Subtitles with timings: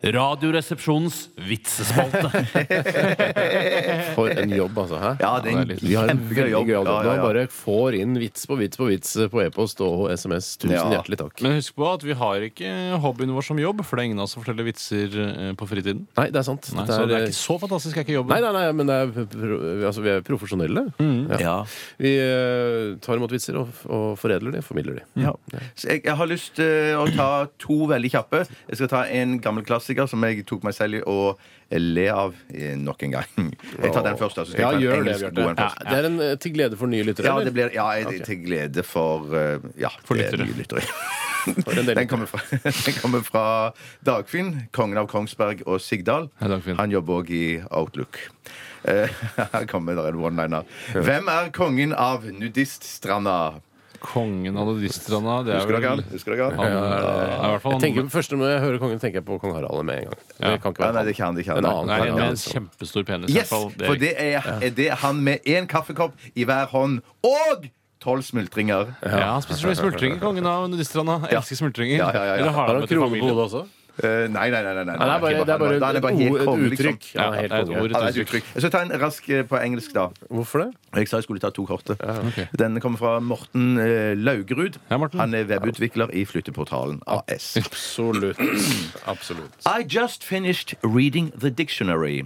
[0.00, 2.30] Radioresepsjonens vitsespalte.
[4.16, 4.96] For en jobb, altså.
[5.02, 5.10] Hæ?
[5.20, 6.66] Ja, det er en Vi har en kjempegøy veldig jobb.
[6.70, 6.88] gøy jobb.
[6.88, 7.10] Ja, ja, ja.
[7.10, 10.48] Man bare får inn vits på vits på vits på e-post og SMS.
[10.62, 10.86] Tusen Ja.
[10.96, 11.42] hjertelig takk.
[11.44, 12.70] Men husk på at vi har ikke
[13.04, 15.68] hobbyen vår som jobb, for det er ingen av oss som forteller vitser eh, på
[15.68, 16.06] fritiden.
[16.16, 16.70] Nei, det er sant.
[16.72, 18.32] Nei, Dette så det er- ikke så fantastisk er ikke jobben.
[18.32, 19.60] Nei, nei, nei, men det er, pro-
[19.90, 20.86] altså, vi er profesjonelle.
[21.40, 21.58] Ja.
[22.00, 25.04] Vi eh, tar imot vitser og, og foredler de, formidler de.
[25.26, 25.36] Ja.
[25.76, 27.30] Så jeg, jeg har lyst til å ta
[27.60, 28.44] to veldig kjappe.
[28.70, 31.36] Jeg skal ta en gammel klassiker som jeg tok meg selv i å
[31.70, 33.26] le av eh, nok en gang.
[33.82, 34.38] Jeg tar den først.
[34.42, 34.52] Altså.
[34.52, 35.62] skal Ja, jeg ta en gjør det, Bjarte.
[35.62, 38.24] Ja, det er en eh, til glede for nye lyttere, Ja, det blir, ja jeg-
[38.26, 40.46] til glede for eh, Ja, For det er lyttere.
[40.46, 40.82] nye lyttere.
[41.96, 42.40] Den kommer, fra,
[42.84, 43.44] den kommer fra
[44.04, 46.26] Dagfinn, kongen av Kongsberg og Sigdal.
[46.42, 48.18] Hei, Han jobber òg i Outlook.
[48.84, 50.68] Eh, Her kommer det en one-liner.
[50.92, 53.38] Hvem er kongen av nudiststranda?
[54.00, 55.34] Kongen av Nordistranda.
[55.44, 56.04] det er Husker dere ikke han?
[56.14, 56.58] Husker dere han?
[56.58, 59.36] han, er i hvert fall Jeg tenker, først når jeg hører kongen, tenker jeg på
[59.42, 60.22] kong Harald med en gang.
[60.40, 60.52] Ja.
[60.54, 61.10] Det kan ikke være nei, han.
[61.10, 61.56] det kan det ikke.
[61.60, 62.54] En annen Nei, kong, med en altså.
[62.56, 63.28] kjempestor penis.
[63.28, 63.68] i hvert Yes, fall.
[63.76, 67.68] Det er for det er, det er han med én kaffekopp i hver hånd og
[68.00, 68.94] tolv smultringer.
[69.04, 71.18] Ja, spesielt smultringer, kongen av Nordistranda.
[71.28, 71.98] Elsker smultringer.
[72.00, 72.38] Ja, ja, ja, ja.
[72.40, 73.34] Eller har Har han han til krone på familien?
[73.36, 73.66] hodet også?
[74.02, 74.74] Eh, nei, nei, nei.
[74.74, 74.96] nei, nei.
[74.96, 76.64] Det er bare, det er bare et, konge, et liksom.
[76.70, 77.08] uttrykk.
[77.14, 77.80] Ja, Ja, helt det er et konge.
[77.82, 77.90] ord.
[77.90, 78.44] Ja, det er et uttrykk.
[78.54, 80.06] Jeg skal ta en rask eh, på engelsk, da.
[80.30, 80.68] Hvorfor det?
[80.96, 81.96] Jeg sa jeg skulle ta to korte.
[82.58, 84.78] Den kommer fra Morten eh, Laugerud.
[84.90, 85.20] Ja, Morten.
[85.20, 87.56] Han er webutvikler i Flytteportalen AS.
[87.56, 88.40] Absolutt.
[89.06, 89.50] Absolutt.
[89.66, 92.24] I just finished reading the dictionary.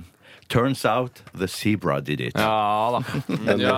[0.49, 2.35] Turns out the zebra did it.
[2.37, 3.01] Ja da.
[3.57, 3.75] Ja,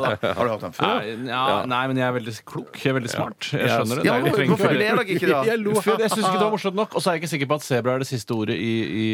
[0.00, 0.16] da.
[0.36, 0.86] Har du hørt den før?
[1.02, 2.78] Nei, ja, nei, men jeg er veldig klok.
[2.82, 3.48] Jeg er veldig smart.
[3.52, 4.06] Jeg skjønner det.
[4.08, 5.42] Ja, jeg men ikke Hvorfor ler dere ikke, da?
[5.50, 5.74] Jeg lo.
[5.76, 6.96] Jeg syns ikke det var morsomt nok.
[6.96, 8.72] Og så er jeg ikke sikker på at sebra er det siste ordet i,
[9.04, 9.06] i,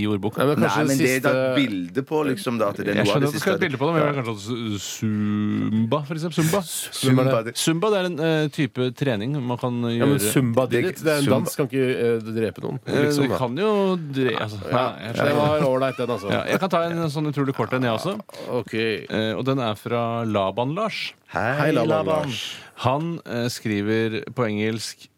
[0.00, 0.42] i ordboka.
[0.42, 2.88] Nei, men Nei, men det er det er et bilde på liksom da, at det
[2.92, 4.08] er Jeg noe av skjønner det at du skal et bilde på det, men jeg
[4.10, 6.38] vil kanskje at Zumba, for eksempel.
[6.42, 6.62] Zumba.
[7.02, 9.98] Zumba, det- Zumba det er en uh, type trening man kan gjøre.
[10.00, 11.04] Ja, men Zumba did Det- it.
[11.04, 11.86] Det er en dans, kan ikke
[12.18, 12.80] uh, drepe noen.
[12.86, 16.31] Eh, Liksom, det kan jo drepe Altså, Ja, det var ålreit, den, altså.
[16.32, 18.16] Ja, jeg kan ta en sånn utrolig kort en, jeg også.
[18.60, 18.74] OK.
[18.74, 21.12] Eh, og den er fra Laban-Lars.
[21.34, 22.28] Hei, Laban, Laban.
[22.28, 22.42] Lars.
[22.86, 25.08] Han eh, skriver på engelsk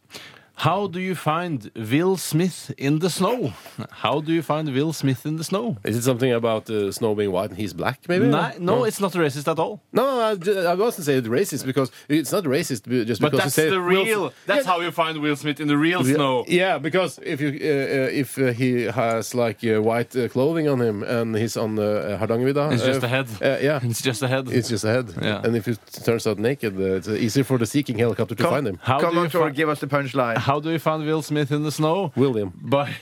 [0.57, 3.53] How do you find Will Smith in the snow?
[3.91, 5.79] How do you find Will Smith in the snow?
[5.85, 8.27] Is it something about uh, snow being white and he's black, maybe?
[8.29, 9.83] Nei, no, it's not racist at all.
[9.93, 13.33] No, no, I, I wasn't saying it's racist because it's not racist be- just But
[13.33, 14.33] because that's you say the Will- real.
[14.47, 16.45] That's Yeah, how you find Will Smith in the real yeah, snow.
[16.47, 20.69] Yeah, because if you uh, uh, if uh, he has like uh, white uh, clothing
[20.69, 23.27] on him and he's on uh, Hardangervidda, It's just uh, a head.
[23.43, 24.49] Uh, yeah, It's just a head.
[24.49, 25.07] it's just a head.
[25.21, 25.43] Yeah.
[25.45, 28.53] And if it turns out naked, uh, it's easier for the seeking helicopter to Come-
[28.55, 28.79] find him.
[28.83, 30.44] How Come on, Tor, give us the punchline.
[30.45, 32.13] How do you find Will Smith in the snow?
[32.17, 32.53] William.
[32.63, 32.97] By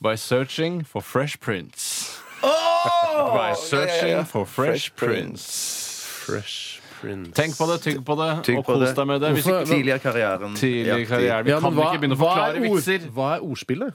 [0.00, 2.18] by searching for Fresh Prince.
[2.42, 3.30] Oh!
[3.34, 4.24] By searching yeah, ja.
[4.24, 5.44] for Fresh Fresh Prince.
[6.26, 7.32] Fresh Prince.
[7.38, 9.30] Tenk på det, tygg på det, Tygg og på kos deg med det.
[9.36, 10.56] Hvis Hvorfor- ikke Tidligere i karrieren.
[10.56, 12.98] tidlig i karrieren Vi Ja, kan hva- ikke begynne å forklare ord- vitser.
[13.14, 13.94] Hva er ordspillet?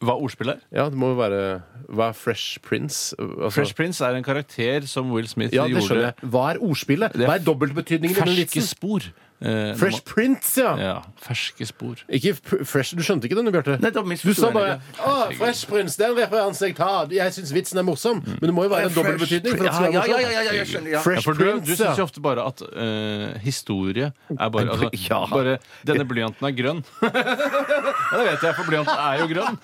[0.00, 0.60] Hva er er?
[0.72, 3.14] Ja, det må jo være Hva er Fresh Prince?
[3.18, 6.14] Altså, Fresh Prince er en karakter som Will Smith ja, det gjorde jeg.
[6.30, 7.12] Hva er ordspillet?
[7.12, 8.62] Hva er dobbeltbetydningen i den ferske vitsen?
[8.62, 9.00] spor.
[9.36, 10.70] Eh, Fresh Prince, ja.
[10.80, 11.98] Ja, ferske spor.
[12.08, 13.74] Ikke f- fresh, Du skjønte ikke den, Bjarte?
[13.82, 14.80] Nei, da Du sa jeg bare det.
[14.96, 17.12] 'Å, Fresh Prince, den referansen jeg tar'.
[17.12, 18.22] Jeg syns vitsen er morsom.
[18.24, 19.58] Men det må jo være en dobbel betydning.
[19.58, 20.90] For at det skal ja, være ja, ja, ja, ja, jeg skjønner.
[20.90, 20.96] Ja.
[20.96, 22.08] Ja, Fresh for du, du Prince, syns jo ja.
[22.08, 25.20] ofte bare at eh, historie er bare altså, Ja.
[25.28, 26.80] bare Denne blyanten er grønn.
[27.02, 29.60] ja, det vet jeg, for blyanten er jo grønn.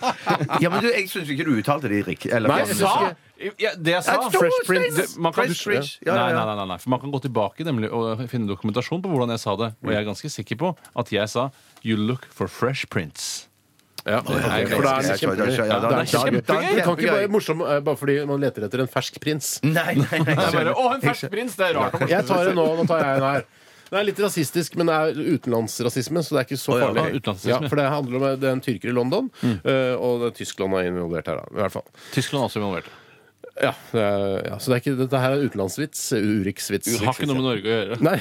[0.60, 2.28] ja, men du, jeg syns ikke du uttalte det riktig.
[2.32, 3.08] Eller, Nei, jeg synes Sa!
[3.08, 3.16] ikke-
[3.58, 4.97] Ja, det jeg sa Nei, Fresh Prince.
[4.97, 5.98] Det- man kan, Fresh Prince.
[6.04, 6.44] Ja, ja, Nei, ja.
[6.44, 9.42] nei, nei, nei, for man kan gå tilbake nemlig og finne dokumentasjon på hvordan jeg
[9.44, 9.72] sa det.
[9.82, 11.50] Og jeg er ganske sikker på at jeg sa
[11.82, 13.48] 'You look for fresh prince'.
[14.02, 15.50] Ja, ok, er for da er det kjempegøy.
[15.62, 16.75] ja, det det er.
[16.75, 19.60] Det kan ikke være morsom eh, bare fordi man leter etter en fersk prins.
[19.62, 20.34] Nei, nei, nei.
[20.34, 20.75] bare.
[20.75, 21.54] Å, en fersk prins!
[21.54, 22.00] Det er rart.
[22.10, 23.44] Jeg tar en nå, nå tar jeg en her.
[23.92, 27.02] Det er litt rasistisk, men det er utenlandsrasisme, så det er ikke så ja, farlig.
[27.04, 27.69] ja, utenlandsrasisme.
[27.69, 30.78] For det handler om det er en tyrker i London, eh, og det er Tyskland
[30.81, 31.47] er involvert her, da.
[31.52, 31.84] I hvert fall.
[32.16, 32.88] Tyskland er også involvert.
[33.60, 36.00] Ja, det er, ja, så det er ikke, dette her er utenlandsvits.
[36.16, 36.86] Urix-vits.
[36.88, 37.98] Det har ikke noe med Norge å gjøre.
[38.00, 38.14] Nei.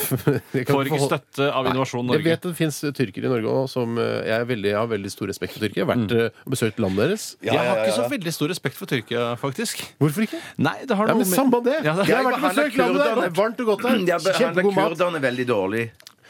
[0.56, 2.26] Jeg kan Får ikke forholde- støtte av Innovasjon Jeg Norge.
[2.28, 5.12] vet det fins tyrkere i Norge òg som eh, jeg, er veldig, jeg har veldig
[5.14, 5.80] stor respekt for Tyrkia.
[5.80, 7.24] Jeg har vært eh, og besøkt landet deres.
[7.48, 9.80] Jeg har ikke så veldig stor respekt for Tyrkia, faktisk.
[10.02, 10.42] Hvorfor ikke?
[10.68, 11.78] Nei, det har Ja, noe men Samme det!
[11.80, 13.08] Ja, det- jeg har vært og besøkt landet der.
[13.08, 13.22] kurderne.
[13.24, 14.04] Det er varmt og godt der.
[14.12, 14.92] Ja, Kjempegod mat.
[14.92, 15.86] kurderne veldig dårlig.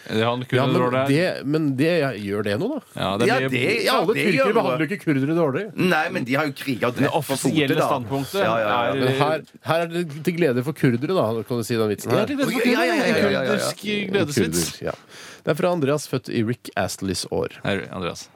[0.09, 1.93] Det han kunne Ja, men det, men det
[2.23, 3.01] gjør det noe, da?
[3.01, 4.63] Ja, det Ja, det- Ja, alle det tyrkere gjør noe.
[4.63, 5.65] behandler jo ikke kurdere dårlig.
[5.77, 7.89] Nei, men de har jo kriga og Det drept for offisielle fote, da.
[7.91, 8.95] standpunktet Ja, ja, ja.
[8.95, 12.11] Men her, her er det til glede for kurdere, da, kan du si den vitsen
[12.13, 12.23] her.
[12.23, 13.59] er Ja, ja, ja, ja, ja, ja, ja.
[13.59, 13.83] kurdisk
[14.13, 14.71] gledesvits.
[14.79, 14.93] Kurder, ja.
[15.45, 17.49] Det er fra Andreas, født i Rick Astleys år.
[17.65, 18.29] Her, Andreas.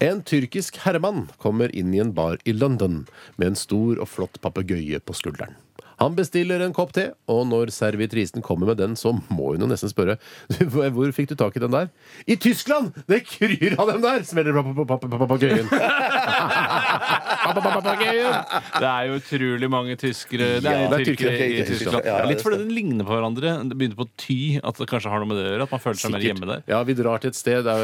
[0.00, 3.06] En tyrkisk herremann kommer inn i en bar i London
[3.38, 5.54] med en stor og flott papegøye på skulderen.
[6.02, 9.68] Han bestiller en kopp te, og når servitrisen kommer med den, så må hun jo
[9.70, 10.16] nesten spørre
[10.52, 11.88] «Du, hvor- fikk du tak i den der?
[12.26, 12.90] I Tyskland!
[13.06, 14.24] Det kryr av dem der!
[14.26, 14.86] Smeller det på.
[14.90, 15.70] Papegøyen!
[17.42, 21.64] Det er jo utrolig mange tyskere Det er Ja, jo det er tyrkere tyrkere, i
[21.68, 22.04] Tyskland.
[22.06, 23.52] ja, ja, Litt fordi den ligner på hverandre.
[23.68, 25.66] Det begynte på ty, at det kanskje har noe med det å gjøre.
[25.68, 26.62] At man føler seg mer hjemme der.
[26.70, 27.82] Ja, vi drar til et sted der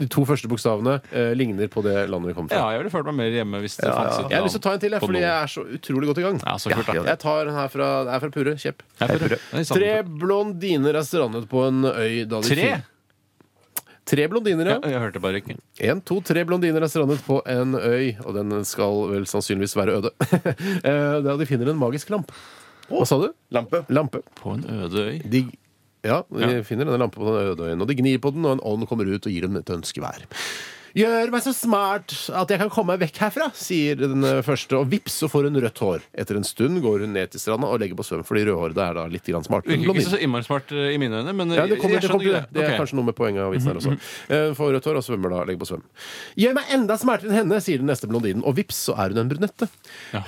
[0.00, 2.62] de to første bokstavene eh, ligner på det landet vi kommer fra.
[2.62, 4.62] Ja, jeg ville følt meg mer hjemme hvis det fantes et Jeg har lyst til
[4.62, 6.40] å ta en til, jeg, fordi jeg er så utrolig godt i gang.
[6.44, 6.96] Ja, så kult, da.
[6.98, 8.56] Ja, Jeg tar den her fra, er fra Purre.
[8.60, 8.82] Kjepp.
[9.74, 12.66] Tre blondiner er strandet på en øy da de Tre?
[12.74, 12.90] fin-
[14.06, 15.54] Tre blondiner, Ja, jeg hørte bare ikke.
[15.80, 19.96] En, to, tre blondiner er strandet på en øy, og den skal vel sannsynligvis være
[19.96, 20.10] øde.
[20.84, 22.32] Der da de finner en magisk lamp.
[22.90, 23.30] Hva sa du?
[23.56, 23.80] Lampe.
[23.88, 24.20] Lampe.
[24.36, 25.18] På en øde øy.
[25.32, 25.40] De,
[26.04, 26.60] ja, de Ja.
[26.68, 28.86] finner denne lampen på den øde øyen, og de gnir på den, og en ånd
[28.90, 30.20] kommer ut og gir dem et ønskevær.
[30.94, 34.76] Gjør meg så smart at jeg kan komme meg vekk herfra, sier den eh, første,
[34.78, 36.04] og vips, så får hun rødt hår.
[36.22, 38.94] Etter en stund går hun ned til stranda og legger på svøm, fordi rødhåret er
[39.00, 39.66] da litt grann smart.
[39.66, 42.28] Ikke så innmari smart eh, i mine øyne, men Ja, det kommer, jeg det kommer
[42.30, 42.44] det.
[42.54, 42.70] Det er Ok.
[42.74, 43.96] Mhm, kanskje noe med poenget av vitsen her også.
[44.30, 45.82] Eh, Får rødt hår og svømmer da, legger på svøm.
[46.44, 49.24] Gjør meg enda smartere enn henne, sier den neste blondinen, og vips, så er hun
[49.24, 49.68] en brunette.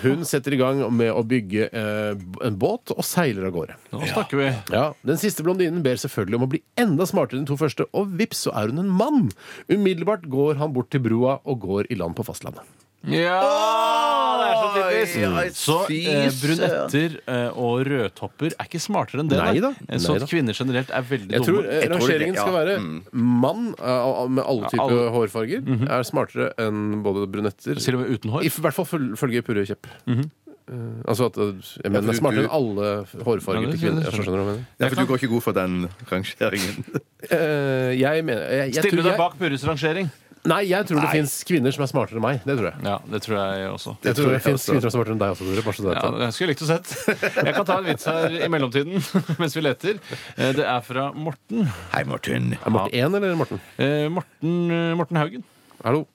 [0.02, 3.78] Hun setter i gang med å bygge eh, en båt og seiler av gårde.
[3.94, 4.50] Nå snakker vi.
[4.74, 7.86] Ja, Den siste blondinen ber selvfølgelig om å bli enda smartere enn de to første,
[7.94, 9.30] og vips, så er hun en mann.
[9.70, 12.62] Umiddelbart går han bort til brua og går i land på fastlandet.
[13.06, 13.38] Ja!
[14.76, 15.56] Det er så typisk.
[15.56, 19.38] Så eh, brunetter eh, og rødtopper er ikke smartere enn det.
[19.40, 20.26] Nei da, nei Så nei da.
[20.26, 21.70] at kvinner generelt er veldig Jeg tror dumme.
[21.70, 22.46] eh, Jeg tror rangeringen det, ja.
[22.46, 22.96] skal være Mm.
[23.12, 28.00] mann eh, med alle Ja, typer alle- hårfarger er smartere enn både brunetter Til og
[28.02, 28.42] med uten hår.
[28.44, 29.86] I hvert fall føl- følge Purre Kjepp.
[30.66, 30.74] Eh,
[31.06, 34.02] altså at eh, mener, for er du- smartere enn alle hårfarger det til kvinner.
[34.02, 34.12] skjønner jeg.
[34.12, 34.66] Jeg skjønner hva du mener.
[34.80, 36.84] Ja, for du går ikke god for den rangeringen.
[37.30, 40.10] Eh, jeg mener jeg, jeg, Stiller tror du deg jeg, bak Purres rangering?
[40.46, 42.40] Nei, jeg tror det fins kvinner som er smartere enn meg.
[42.46, 42.82] Det tror jeg.
[42.86, 43.94] Ja, det tror jeg også.
[44.06, 45.64] Jeg tror det jeg fins kvinner som er smartere enn deg også, Tore.
[45.66, 46.20] Bare så du vet Ja, det.
[46.26, 46.94] jeg skulle likt å sett.
[47.46, 49.02] Jeg kan ta en vits her i mellomtiden
[49.42, 49.98] mens vi leter.
[50.36, 51.66] Eh, Det er fra Morten.
[51.94, 52.52] Hei, Morten.
[52.62, 53.60] Er Morten 1 eller Morten?
[53.78, 55.44] Eh, Morten, eh, Morten Haugen.
[55.84, 56.06] Hallo?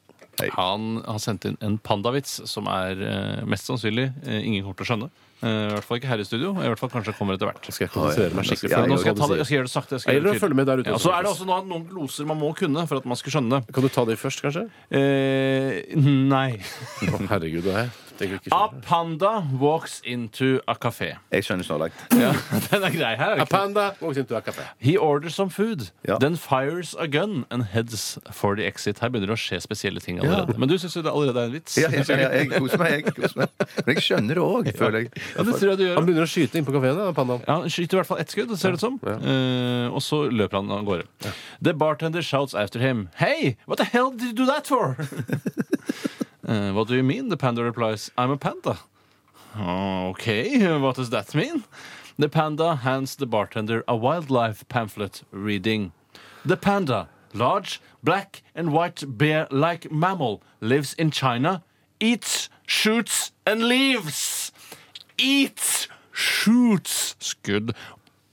[0.57, 4.88] Han har sendt inn en pandavits som er eh, mest sannsynlig eh, ingen kommer til
[4.88, 5.10] å skjønne.
[5.42, 6.54] Eh, I hvert fall ikke her i studio.
[6.62, 7.68] I hvert fall kanskje kommer etter hvert.
[7.68, 8.72] Skal jeg konsentrere meg skikkelig.
[8.74, 9.98] Ja, for Nå skal jeg, ta det, jeg skal gjøre det sakte.
[9.98, 11.69] Jeg skal Eller det følge med der ute Ja, så er det også også noen,
[11.72, 13.63] noen gloser man må kunne for at man skal skjønne.
[13.74, 14.68] Kan du ta de først, kanskje?
[14.94, 16.62] Eh, nei.
[17.10, 17.94] Å, herregud, det er
[18.51, 21.15] A panda walks into a café.
[21.31, 21.95] Jeg skjønner snarlagt.
[22.18, 22.31] Ja,
[22.71, 23.35] den er grei her.
[23.38, 24.65] er A panda walks into a café.
[24.79, 26.18] He orders some food, Ja.
[26.19, 29.00] then fires a gun and heads for the exit.
[29.00, 30.57] Her begynner det å skje spesielle ting allerede.
[30.57, 31.77] Men du syns det allerede er en vits?
[31.77, 32.91] Ja, ja, ja, jeg koser meg.
[33.06, 33.50] jeg koser meg
[33.85, 35.12] Men jeg skjønner det òg, føler jeg.
[35.35, 35.95] Ja, det tror jeg du gjør.
[35.95, 37.44] Han begynner å skyte inn på kafeen, da, pandaen.
[37.47, 39.00] Ja, Han skyter i hvert fall ett skudd, ser det ut som.
[39.06, 41.07] Eh, og så løper han av gårde.
[41.62, 43.09] The bartender shouts after him.
[43.15, 44.95] Hey, what the hell did you do that for?
[46.47, 47.29] Eh, what do you mean?
[47.29, 48.09] The panda replies.
[48.17, 48.79] I'm a panda.
[49.55, 51.65] "Oh, okay, what does that mean?
[52.17, 55.91] The panda hands the bartender a wildlife pamphlet reading.
[56.45, 61.63] The panda, large, black and white bear-like mammal, lives in China,
[61.99, 64.51] eats, shoots and leaves.
[65.17, 67.75] Eats, shoots, skudd,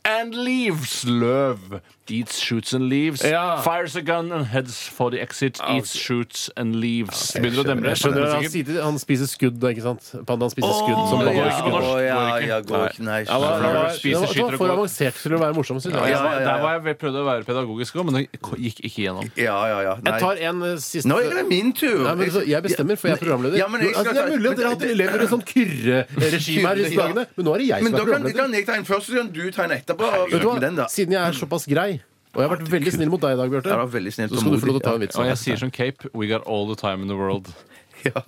[0.04, 1.82] and leaves, løv.
[2.10, 3.22] Eats, shoots and leaves.
[3.22, 3.60] Ja.
[3.62, 5.58] Fires a gun and heads for the exit.
[5.68, 7.32] Eats, shoots and leaves.
[7.36, 7.90] Begynner å demre.
[7.92, 10.08] Jeg skjønner, han, han spiser skudd, da, ikke sant?
[10.28, 11.02] Pandaen spiser skudd.
[11.10, 11.90] som det går ikke på norsk.
[12.06, 12.48] Ja, Går ikke.
[12.48, 13.04] ja, går ikke.
[13.08, 14.74] Nei, Ja, det var- Spiser, det var- skyter og for går.
[14.78, 16.10] avansert til å være morsom, synes jeg.
[16.10, 16.46] Ja, ja, ja.
[16.48, 19.30] Der var jeg prøvde å være pedagogisk òg, men det gikk ikke gjennom.
[19.36, 19.94] Ja, ja, ja.
[20.02, 20.12] Nei.
[20.12, 22.04] Jeg tar en eh, siste Nå er det min tur!
[22.04, 23.58] Nei, men så Jeg bestemmer, for jeg er programleder.
[23.58, 25.28] Ja, men jeg skal altså, det er ta- mulig at dere har hatt elever i
[25.28, 27.02] sånn kyrreregime her disse Ja.
[27.08, 28.38] dagene, men nå er det jeg Men som da er kan, programleder.
[28.38, 30.04] kan jeg ta en først, så kan du ta en etterpå.
[30.08, 30.86] Og Vet du slutt den, da.
[30.86, 31.97] Siden jeg er såpass grei,
[32.38, 34.38] og jeg har vært veldig snill mot deg i dag, Bjarte, var veldig snilt så
[34.44, 35.16] skal du få lov til å ta en vits.
[35.18, 37.50] Og jeg sier som Cape We got all the time in the world.
[38.06, 38.22] Ja.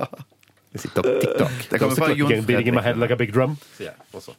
[0.74, 1.06] TikTok.
[1.70, 2.96] Det kommer fra Jon Fredrik.
[2.98, 3.54] like a big drum.
[3.76, 4.34] Sier jeg også.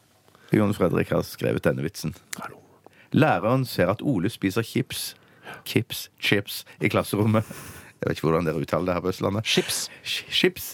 [0.51, 2.11] Jon Fredrik har skrevet denne vitsen.
[3.15, 5.15] Læreren ser at Ole spiser chips.
[5.65, 7.47] Kips, chips i klasserommet.
[8.01, 9.45] Jeg vet ikke hvordan dere uttaler det her på Østlandet.
[9.47, 9.85] Chips.
[10.03, 10.67] Ch- Chips.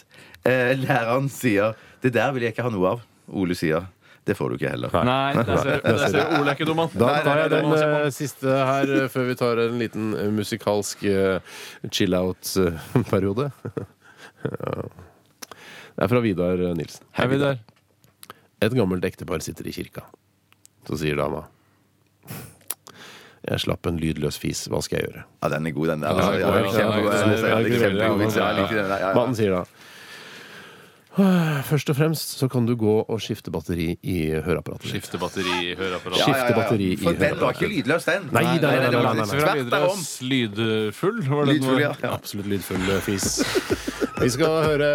[0.46, 3.01] Eh, læreren sier 'Det der vil jeg ikke ha noe av'.
[3.30, 3.86] Ole sier
[4.27, 4.91] 'Det får du ikke heller'.
[5.07, 6.41] Nei, der ser, der ser du.
[6.41, 6.89] Ole er ikke dum, han.
[7.00, 11.03] Da tar jeg den eh, siste her eh, før vi tar en liten eh, musikalsk
[11.07, 11.39] eh,
[11.88, 13.51] chill-out-periode.
[15.98, 17.07] Det er fra Vidar Nilsen.
[17.17, 17.57] Er vi der?
[18.62, 20.03] Et gammelt ektepar sitter i kirka.
[20.88, 21.46] Så sier dama
[23.48, 24.65] Jeg slapp en lydløs fis.
[24.69, 25.24] Hva skal jeg gjøre?
[25.41, 26.07] Ja, den er god, den der.
[26.07, 27.12] Ja, den er Ja, god, ja, ja, kjempegod.
[27.12, 27.48] ja, ja, ja, ja.
[27.48, 27.79] Ja, jeg liker
[28.75, 28.98] den der.
[29.00, 29.13] Ja, ja.
[29.15, 29.63] Mannen sier da
[31.18, 34.84] Først og fremst så kan du gå og skifte batteri i høreapparatet.
[34.86, 34.92] ditt.
[35.00, 36.20] Skifte batteri i høreapparatet.
[36.22, 37.62] Ja, ja, ja, skifte batteri i For den var høreapparatet.
[37.62, 38.28] ikke lydløs, den.
[38.32, 39.40] Nei, nei, nei, nei, det var nei, nei, nei.
[39.42, 40.04] Tvert derom.
[40.32, 41.18] Lydfull?
[41.28, 41.90] Var det den Lydfull, ja.
[41.90, 42.04] var?
[42.06, 42.14] ja.
[42.20, 43.28] Absolutt lydfull eh, fis.
[44.22, 44.92] Vi skal høre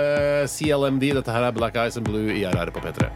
[0.50, 1.08] CLMD.
[1.18, 3.10] Dette her er Black Eyes and Blue i RR på P3.